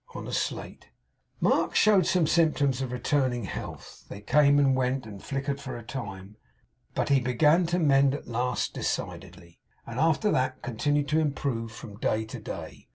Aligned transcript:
on 0.15 0.25
a 0.27 0.33
slate), 0.33 0.87
Mark 1.39 1.75
showed 1.75 2.07
some 2.07 2.25
symptoms 2.25 2.81
of 2.81 2.91
returning 2.91 3.43
health. 3.43 4.03
They 4.09 4.19
came 4.19 4.57
and 4.57 4.75
went, 4.75 5.05
and 5.05 5.23
flickered 5.23 5.61
for 5.61 5.77
a 5.77 5.83
time; 5.83 6.37
but 6.95 7.09
he 7.09 7.19
began 7.19 7.67
to 7.67 7.77
mend 7.77 8.15
at 8.15 8.27
last 8.27 8.73
decidedly; 8.73 9.59
and 9.85 9.99
after 9.99 10.31
that 10.31 10.63
continued 10.63 11.07
to 11.09 11.19
improve 11.19 11.71
from 11.71 11.99
day 11.99 12.25
to 12.25 12.39
day. 12.39 12.87